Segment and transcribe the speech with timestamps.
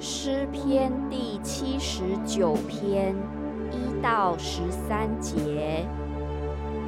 [0.00, 3.16] 诗篇第七十九篇
[3.72, 5.84] 一到十三节：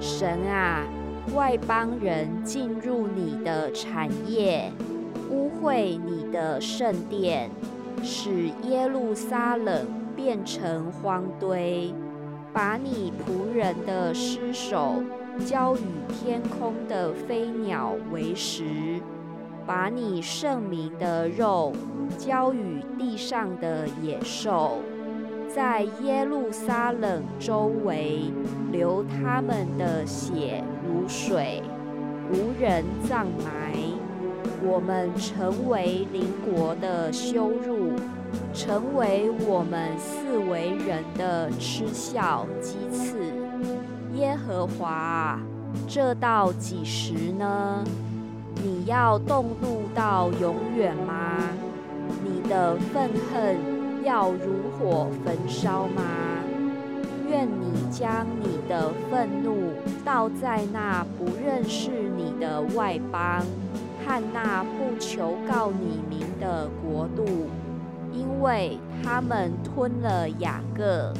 [0.00, 0.82] 神啊，
[1.32, 4.72] 外邦人进入你的产业，
[5.30, 7.48] 污秽你的圣殿，
[8.02, 9.86] 使耶路撒冷
[10.16, 11.94] 变成荒堆，
[12.52, 15.00] 把你仆人的尸首
[15.44, 19.00] 交与天空的飞鸟为食。
[19.66, 21.72] 把你圣名的肉
[22.16, 24.78] 交与地上的野兽，
[25.52, 28.30] 在耶路撒冷周围
[28.70, 31.62] 流他们的血如水，
[32.30, 33.74] 无人葬埋。
[34.62, 37.90] 我们成为邻国的羞辱，
[38.54, 43.18] 成为我们四围人的嗤笑讥刺。
[44.14, 45.38] 耶和华，
[45.88, 47.84] 这到几时呢？
[48.62, 51.38] 你要动怒到永远吗？
[52.24, 53.56] 你的愤恨
[54.04, 56.02] 要如火焚烧吗？
[57.28, 59.72] 愿你将你的愤怒
[60.04, 63.44] 倒在那不认识你的外邦
[64.04, 67.24] 和那不求告你名的国度，
[68.12, 71.12] 因为他们吞了雅各。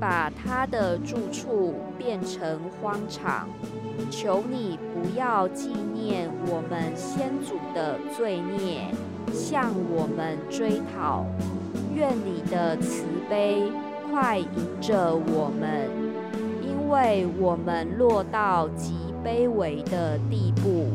[0.00, 3.46] 把他的住处变成荒场，
[4.10, 8.86] 求你不要纪念我们先祖的罪孽，
[9.30, 11.26] 向我们追讨。
[11.94, 13.70] 愿你的慈悲
[14.10, 14.48] 快迎
[14.80, 15.90] 着我们，
[16.62, 20.86] 因为我们落到极卑微的地步。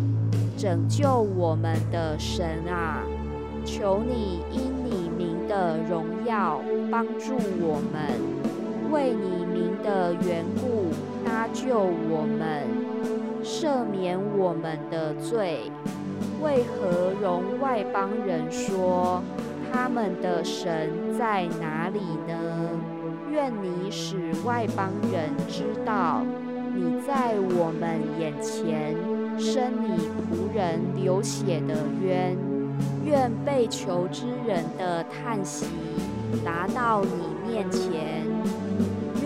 [0.57, 3.03] 拯救我们的神啊，
[3.65, 8.64] 求你因你名的荣耀帮助我们。
[8.95, 10.87] 为你名的缘故
[11.25, 12.63] 搭救我们，
[13.43, 15.69] 赦免我们的罪。
[16.41, 19.21] 为何容外邦人说
[19.69, 22.69] 他们的神在哪里呢？
[23.29, 24.15] 愿你使
[24.45, 26.21] 外邦人知道
[26.73, 28.95] 你在我们眼前
[29.37, 32.37] 生你仆人流血的冤。
[33.03, 35.65] 愿被囚之人的叹息
[36.45, 38.04] 达到你面前。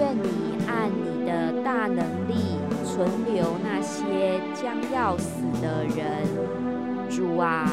[0.09, 1.97] 愿你按你的大能
[2.27, 6.25] 力存留那些将要死的人，
[7.07, 7.71] 主啊，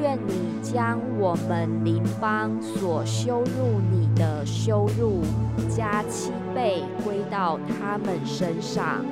[0.00, 5.22] 愿你将我们邻邦所羞辱你的羞辱
[5.68, 9.04] 加七倍归到他们身上，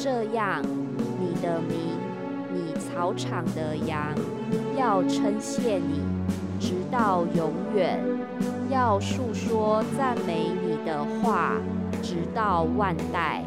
[0.00, 1.78] 这样你的名，
[2.52, 4.12] 你草场的羊
[4.76, 6.00] 要称谢你，
[6.58, 8.00] 直到永远。
[8.70, 11.54] 要述说赞美你的话，
[12.02, 13.42] 直到万代。